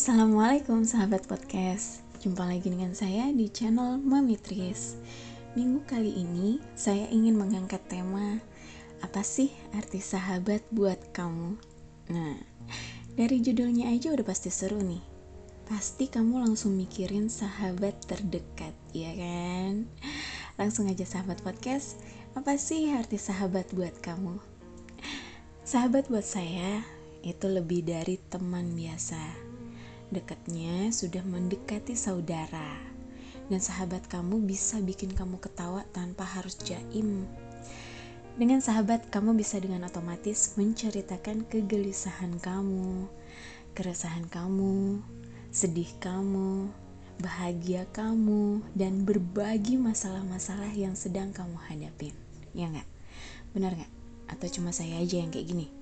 [0.00, 4.96] Assalamualaikum sahabat podcast Jumpa lagi dengan saya di channel Mami Tris
[5.52, 8.40] Minggu kali ini saya ingin mengangkat tema
[9.04, 11.52] Apa sih arti sahabat buat kamu?
[12.16, 12.40] Nah,
[13.12, 15.04] dari judulnya aja udah pasti seru nih
[15.68, 19.84] Pasti kamu langsung mikirin sahabat terdekat, ya kan?
[20.56, 22.00] Langsung aja sahabat podcast
[22.32, 24.40] Apa sih arti sahabat buat kamu?
[25.68, 26.88] Sahabat buat saya
[27.20, 29.49] itu lebih dari teman biasa
[30.10, 32.74] Dekatnya sudah mendekati saudara,
[33.46, 37.30] dan sahabat kamu bisa bikin kamu ketawa tanpa harus jaim.
[38.34, 43.06] Dengan sahabat, kamu bisa dengan otomatis menceritakan kegelisahan kamu,
[43.78, 44.98] keresahan kamu,
[45.54, 46.66] sedih kamu,
[47.22, 52.18] bahagia kamu, dan berbagi masalah-masalah yang sedang kamu hadapin.
[52.50, 52.88] Ya nggak?
[53.54, 53.92] Benar nggak?
[54.26, 55.79] Atau cuma saya aja yang kayak gini?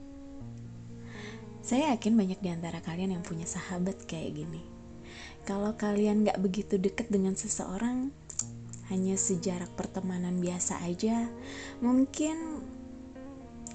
[1.68, 4.64] Saya yakin banyak di antara kalian yang punya sahabat kayak gini.
[5.44, 8.08] Kalau kalian gak begitu deket dengan seseorang,
[8.88, 11.28] hanya sejarak pertemanan biasa aja,
[11.84, 12.64] mungkin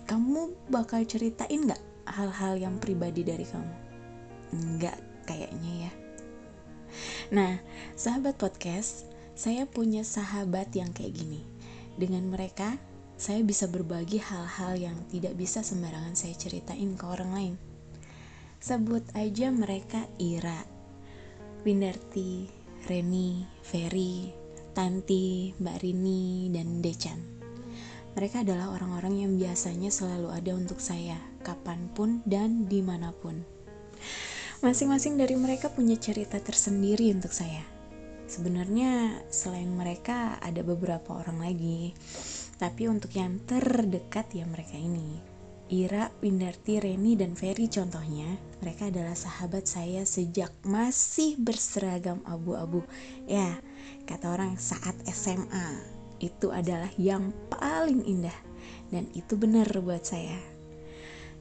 [0.09, 1.77] kamu bakal ceritain gak
[2.09, 3.75] hal-hal yang pribadi dari kamu?
[4.57, 4.97] Enggak
[5.29, 5.91] kayaknya ya.
[7.29, 7.61] Nah,
[7.93, 9.05] sahabat podcast,
[9.37, 11.45] saya punya sahabat yang kayak gini.
[11.93, 12.73] Dengan mereka,
[13.21, 17.72] saya bisa berbagi hal-hal yang tidak bisa sembarangan saya ceritain ke orang lain.
[18.63, 20.63] Sebut aja mereka Ira,
[21.67, 22.47] Windarti,
[22.87, 24.31] Reni, Ferry,
[24.71, 27.19] Tanti, Mbak Rini, dan Decan.
[28.15, 33.43] Mereka adalah orang-orang yang biasanya selalu ada untuk saya, kapan pun dan di mana pun.
[34.63, 37.67] Masing-masing dari mereka punya cerita tersendiri untuk saya.
[38.31, 41.91] Sebenarnya selain mereka ada beberapa orang lagi,
[42.55, 45.32] tapi untuk yang terdekat ya mereka ini.
[45.73, 48.29] Ira, Windarti, Reni, dan Ferry contohnya,
[48.61, 52.85] mereka adalah sahabat saya sejak masih berseragam abu-abu.
[53.25, 53.57] Ya,
[54.05, 55.81] kata orang saat SMA,
[56.21, 58.37] itu adalah yang paling indah.
[58.93, 60.37] Dan itu benar buat saya.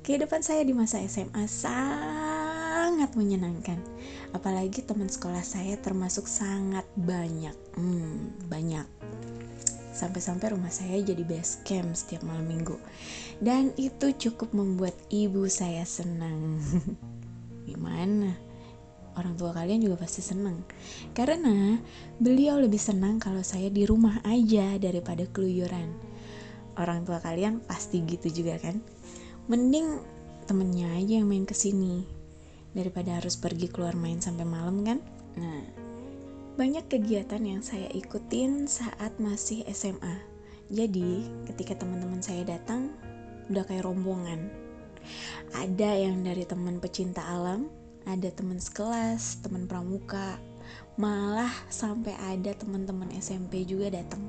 [0.00, 3.76] Kehidupan saya di masa SMA sangat menyenangkan.
[4.32, 7.54] Apalagi teman sekolah saya termasuk sangat banyak.
[7.76, 8.88] Hmm, banyak
[10.02, 12.74] sampai-sampai rumah saya jadi base camp setiap malam minggu.
[13.38, 16.58] Dan itu cukup membuat ibu saya senang.
[17.70, 18.34] Gimana?
[19.14, 20.66] Orang tua kalian juga pasti senang.
[21.14, 21.78] Karena
[22.18, 25.94] beliau lebih senang kalau saya di rumah aja daripada keluyuran.
[26.80, 28.82] Orang tua kalian pasti gitu juga kan?
[29.46, 30.00] Mending
[30.48, 32.02] temennya aja yang main ke sini
[32.72, 34.98] daripada harus pergi keluar main sampai malam kan?
[35.36, 35.81] Nah
[36.52, 40.20] banyak kegiatan yang saya ikutin saat masih SMA.
[40.68, 42.92] Jadi, ketika teman-teman saya datang,
[43.48, 44.52] udah kayak rombongan.
[45.56, 47.68] Ada yang dari teman pecinta alam,
[48.04, 50.36] ada teman sekelas, teman pramuka,
[51.00, 54.20] malah sampai ada teman-teman SMP juga datang.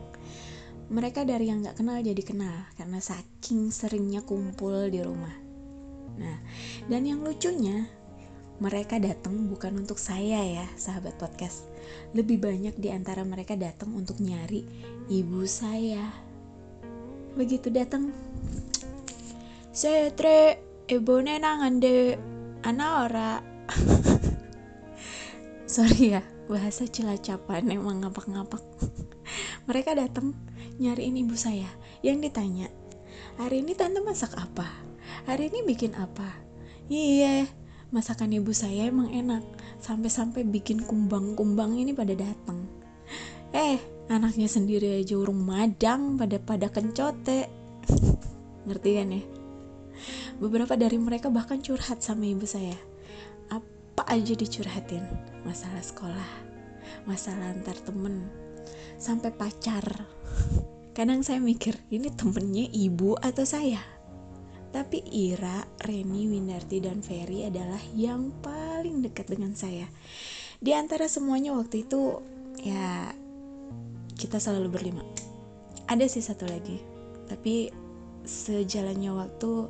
[0.91, 5.35] Mereka dari yang gak kenal jadi kenal karena saking seringnya kumpul di rumah.
[6.19, 6.37] Nah,
[6.87, 7.89] dan yang lucunya,
[8.61, 11.65] mereka datang bukan untuk saya ya, sahabat podcast.
[12.13, 14.61] Lebih banyak di antara mereka datang untuk nyari
[15.09, 16.13] ibu saya.
[17.33, 18.13] Begitu datang,
[19.73, 22.13] Setre, ibu nenangan de,
[22.61, 23.41] anak ora.
[25.73, 28.61] Sorry ya, bahasa cilacapan emang ngapak-ngapak.
[29.67, 30.37] mereka datang
[30.77, 31.65] nyariin ibu saya.
[32.05, 32.69] Yang ditanya,
[33.41, 34.69] hari ini tante masak apa?
[35.25, 36.37] Hari ini bikin apa?
[36.85, 37.49] Iya,
[37.93, 39.45] masakan ibu saya emang enak.
[39.79, 42.83] Sampai-sampai bikin kumbang-kumbang ini pada datang
[43.53, 43.77] eh
[44.09, 47.47] anaknya sendiri aja urung madang pada pada kencote.
[48.67, 49.23] Ngerti kan ya?
[50.41, 52.75] Beberapa dari mereka bahkan curhat sama ibu saya.
[53.53, 55.05] Apa aja dicurhatin?
[55.45, 56.31] Masalah sekolah
[57.03, 58.27] masalah antar temen
[58.97, 59.83] sampai pacar.
[60.97, 63.81] Kadang saya mikir ini temennya ibu atau saya
[64.73, 69.85] tapi Ira, Reni, Winarti, dan Ferry adalah yang paling dekat dengan saya.
[70.57, 72.17] Di antara semuanya waktu itu,
[72.57, 73.13] ya
[74.17, 75.05] kita selalu berlima.
[75.85, 76.81] Ada sih satu lagi,
[77.29, 77.69] tapi
[78.25, 79.69] sejalannya waktu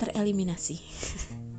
[0.00, 0.80] tereliminasi.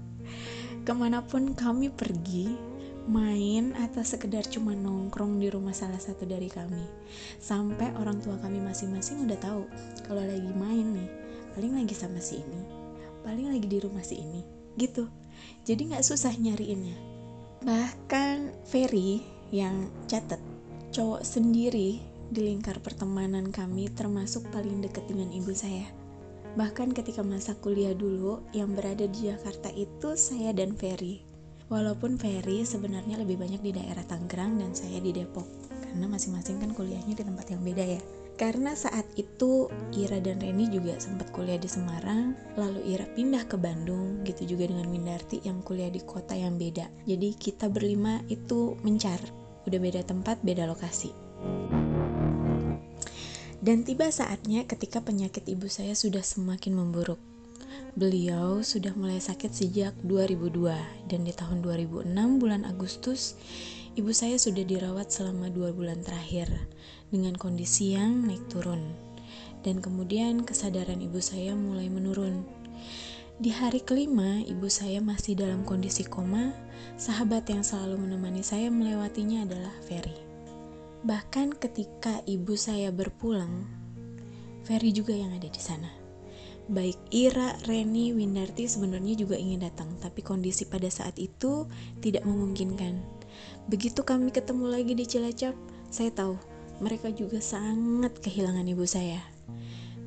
[0.89, 6.47] Ke mana pun kami pergi, main atau sekedar cuma nongkrong di rumah salah satu dari
[6.47, 6.87] kami
[7.35, 9.67] sampai orang tua kami masing-masing udah tahu
[10.07, 11.09] kalau lagi main nih
[11.53, 12.61] paling lagi sama si ini.
[13.23, 14.41] Paling lagi di rumah si ini.
[14.75, 15.07] Gitu.
[15.63, 16.97] Jadi nggak susah nyariinnya.
[17.63, 19.23] Bahkan Ferry
[19.53, 20.41] yang catet
[20.93, 22.03] cowok sendiri
[22.33, 25.85] di lingkar pertemanan kami termasuk paling dekat dengan ibu saya.
[26.53, 31.25] Bahkan ketika masa kuliah dulu yang berada di Jakarta itu saya dan Ferry.
[31.71, 35.45] Walaupun Ferry sebenarnya lebih banyak di daerah Tangerang dan saya di Depok.
[35.81, 38.01] Karena masing-masing kan kuliahnya di tempat yang beda ya.
[38.33, 43.61] Karena saat itu Ira dan Reni juga sempat kuliah di Semarang, lalu Ira pindah ke
[43.61, 46.89] Bandung, gitu juga dengan Windarti yang kuliah di kota yang beda.
[47.05, 49.21] Jadi kita berlima itu mencar,
[49.69, 51.13] udah beda tempat, beda lokasi.
[53.63, 57.21] Dan tiba saatnya ketika penyakit ibu saya sudah semakin memburuk.
[57.93, 60.73] Beliau sudah mulai sakit sejak 2002
[61.05, 62.09] dan di tahun 2006
[62.41, 63.37] bulan Agustus
[63.93, 66.49] ibu saya sudah dirawat selama dua bulan terakhir
[67.13, 68.81] dengan kondisi yang naik turun.
[69.63, 72.43] Dan kemudian kesadaran ibu saya mulai menurun.
[73.39, 76.51] Di hari kelima, ibu saya masih dalam kondisi koma.
[76.99, 80.19] Sahabat yang selalu menemani saya melewatinya adalah Ferry.
[81.07, 83.65] Bahkan ketika ibu saya berpulang,
[84.67, 86.02] Ferry juga yang ada di sana.
[86.71, 91.67] Baik Ira, Reni, Windarti sebenarnya juga ingin datang, tapi kondisi pada saat itu
[91.99, 93.03] tidak memungkinkan.
[93.67, 95.55] Begitu kami ketemu lagi di Cilacap,
[95.91, 96.39] saya tahu
[96.79, 99.19] mereka juga sangat kehilangan ibu saya.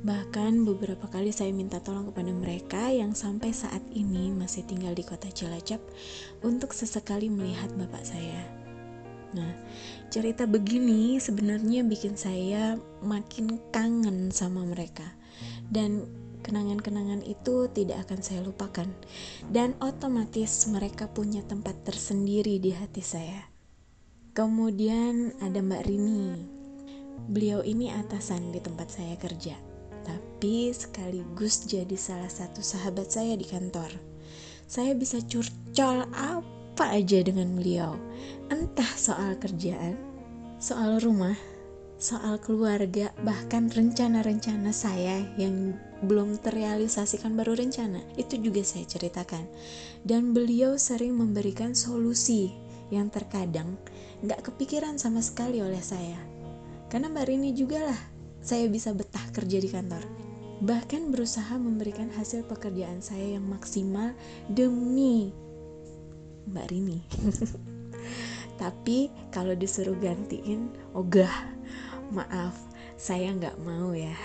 [0.00, 5.05] Bahkan beberapa kali saya minta tolong kepada mereka yang sampai saat ini masih tinggal di
[5.05, 5.81] kota Cilacap
[6.41, 8.44] untuk sesekali melihat bapak saya.
[9.37, 9.52] Nah,
[10.09, 15.05] cerita begini sebenarnya bikin saya makin kangen sama mereka.
[15.69, 16.09] Dan
[16.46, 18.87] kenangan-kenangan itu tidak akan saya lupakan,
[19.50, 23.50] dan otomatis mereka punya tempat tersendiri di hati saya.
[24.31, 26.25] Kemudian ada Mbak Rini.
[27.26, 29.58] Beliau ini atasan di tempat saya kerja,
[30.06, 33.90] tapi sekaligus jadi salah satu sahabat saya di kantor.
[34.70, 37.99] Saya bisa curcol apa aja dengan beliau,
[38.52, 39.99] entah soal kerjaan,
[40.62, 41.34] soal rumah,
[41.96, 45.72] soal keluarga, bahkan rencana-rencana saya yang
[46.04, 49.48] belum terrealisasikan baru rencana, itu juga saya ceritakan.
[50.04, 52.52] Dan beliau sering memberikan solusi
[52.93, 53.75] yang terkadang
[54.22, 56.20] nggak kepikiran sama sekali oleh saya.
[56.87, 58.00] Karena Mbak Rini juga lah
[58.44, 60.04] saya bisa betah kerja di kantor.
[60.62, 64.14] Bahkan berusaha memberikan hasil pekerjaan saya yang maksimal
[64.49, 65.34] demi
[66.46, 67.00] Mbak Rini.
[68.56, 71.32] Tapi kalau disuruh gantiin, ogah.
[72.14, 72.67] Maaf
[72.97, 74.17] saya nggak mau ya.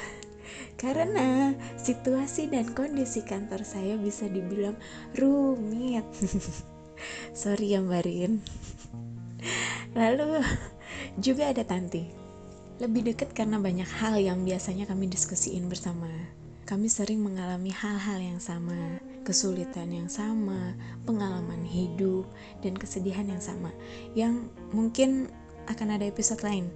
[0.79, 4.73] Karena situasi dan kondisi kantor saya bisa dibilang
[5.19, 6.07] rumit.
[7.37, 8.41] Sorry ya Mbak Rin.
[9.93, 10.41] Lalu
[11.19, 12.07] juga ada Tanti.
[12.81, 16.09] Lebih dekat karena banyak hal yang biasanya kami diskusiin bersama.
[16.65, 20.73] Kami sering mengalami hal-hal yang sama, kesulitan yang sama,
[21.05, 22.25] pengalaman hidup,
[22.65, 23.69] dan kesedihan yang sama,
[24.17, 25.29] yang mungkin
[25.69, 26.67] akan ada episode lain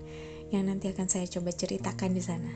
[0.53, 2.51] yang nanti akan saya coba ceritakan di sana.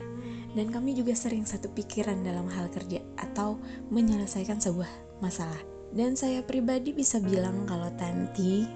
[0.50, 3.58] Dan kami juga sering satu pikiran dalam hal kerja atau
[3.90, 5.58] menyelesaikan sebuah masalah.
[5.90, 8.66] Dan saya pribadi bisa bilang kalau Tanti,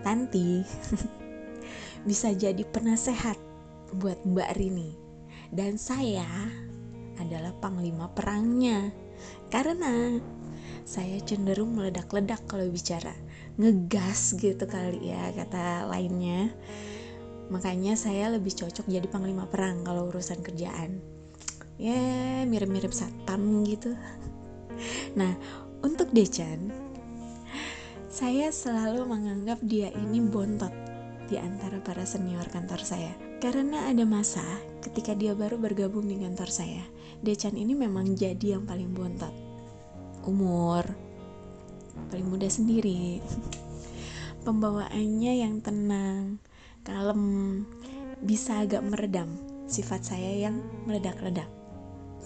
[0.00, 0.64] Tanti
[2.08, 3.36] bisa jadi penasehat
[4.00, 4.90] buat Mbak Rini.
[5.52, 6.24] Dan saya
[7.20, 8.88] adalah panglima perangnya.
[9.52, 10.18] Karena
[10.84, 13.14] saya cenderung meledak-ledak kalau bicara.
[13.60, 16.48] Ngegas gitu kali ya kata lainnya
[17.50, 21.02] Makanya saya lebih cocok jadi panglima perang kalau urusan kerjaan.
[21.76, 23.92] Ya, mirip-mirip satpam gitu.
[25.12, 25.36] Nah,
[25.84, 26.72] untuk Decan,
[28.08, 30.72] saya selalu menganggap dia ini bontot
[31.28, 33.12] di antara para senior kantor saya.
[33.40, 34.44] Karena ada masa
[34.84, 36.84] ketika dia baru bergabung di kantor saya,
[37.24, 39.32] Decan ini memang jadi yang paling bontot.
[40.28, 40.84] Umur,
[42.12, 43.24] paling muda sendiri.
[44.44, 46.36] Pembawaannya yang tenang,
[46.84, 47.64] kalem,
[48.20, 49.32] bisa agak meredam
[49.64, 51.48] sifat saya yang meledak-ledak,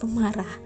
[0.02, 0.58] pemarah.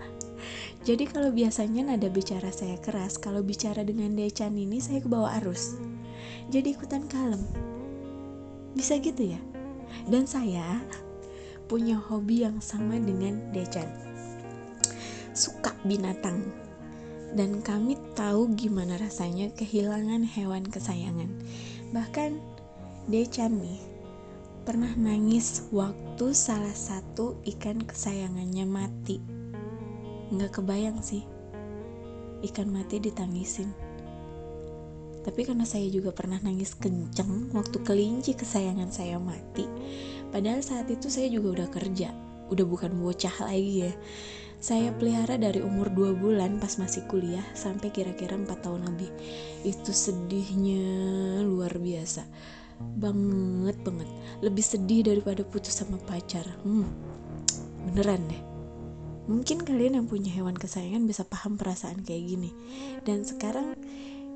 [0.81, 5.29] Jadi kalau biasanya nada bicara saya keras, kalau bicara dengan Decan ini saya ke bawah
[5.45, 5.77] arus.
[6.49, 7.45] Jadi ikutan kalem.
[8.73, 9.58] Bisa gitu ya?
[10.09, 10.81] Dan saya
[11.69, 13.87] punya hobi yang sama dengan Decan.
[15.37, 16.41] Suka binatang.
[17.37, 21.29] Dan kami tahu gimana rasanya kehilangan hewan kesayangan.
[21.93, 22.41] Bahkan
[23.09, 23.81] Decan nih
[24.69, 29.17] pernah nangis waktu salah satu ikan kesayangannya mati.
[30.29, 31.25] Nggak kebayang sih,
[32.45, 33.88] ikan mati ditangisin.
[35.25, 39.67] Tapi karena saya juga pernah nangis kenceng waktu kelinci kesayangan saya mati.
[40.29, 42.13] Padahal saat itu saya juga udah kerja,
[42.53, 43.93] udah bukan bocah lagi ya.
[44.59, 49.11] Saya pelihara dari umur 2 bulan pas masih kuliah sampai kira-kira 4 tahun lebih.
[49.63, 50.83] Itu sedihnya
[51.47, 52.27] luar biasa
[52.79, 54.09] banget banget
[54.43, 56.87] lebih sedih daripada putus sama pacar hmm,
[57.91, 58.43] beneran deh
[59.29, 62.51] mungkin kalian yang punya hewan kesayangan bisa paham perasaan kayak gini
[63.05, 63.77] dan sekarang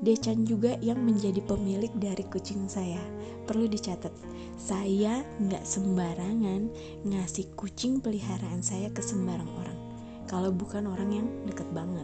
[0.03, 2.99] Decan juga yang menjadi pemilik dari kucing saya.
[3.47, 4.11] Perlu dicatat,
[4.59, 6.67] saya nggak sembarangan
[7.07, 9.79] ngasih kucing peliharaan saya ke sembarang orang.
[10.27, 12.03] Kalau bukan orang yang deket banget,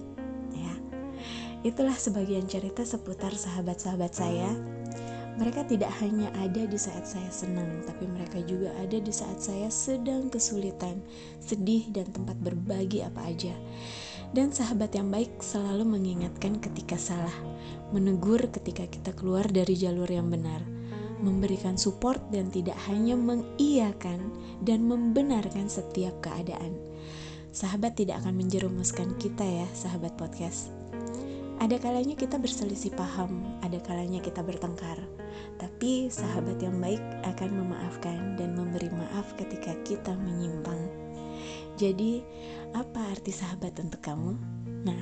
[0.56, 0.74] ya.
[1.68, 4.48] Itulah sebagian cerita seputar sahabat-sahabat saya.
[5.36, 9.68] Mereka tidak hanya ada di saat saya senang, tapi mereka juga ada di saat saya
[9.68, 11.04] sedang kesulitan,
[11.44, 13.52] sedih, dan tempat berbagi apa aja.
[14.30, 17.34] Dan sahabat yang baik selalu mengingatkan ketika salah,
[17.90, 20.62] menegur ketika kita keluar dari jalur yang benar,
[21.18, 24.30] memberikan support dan tidak hanya mengiyakan
[24.62, 26.78] dan membenarkan setiap keadaan.
[27.50, 30.70] Sahabat tidak akan menjerumuskan kita ya, sahabat podcast.
[31.60, 35.02] Ada kalanya kita berselisih paham, ada kalanya kita bertengkar.
[35.60, 40.99] Tapi sahabat yang baik akan memaafkan dan memberi maaf ketika kita menyimpang.
[41.80, 42.20] Jadi,
[42.76, 44.36] apa arti sahabat untuk kamu?
[44.80, 45.00] Nah,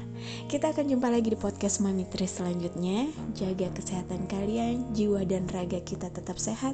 [0.50, 3.10] kita akan jumpa lagi di podcast Mami Tri selanjutnya.
[3.38, 6.74] Jaga kesehatan kalian, jiwa dan raga kita tetap sehat.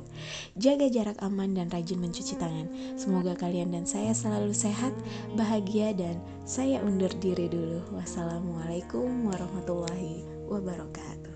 [0.56, 2.68] Jaga jarak aman dan rajin mencuci tangan.
[2.96, 4.96] Semoga kalian dan saya selalu sehat,
[5.36, 7.84] bahagia, dan saya undur diri dulu.
[7.96, 11.32] Wassalamualaikum warahmatullahi wabarakatuh.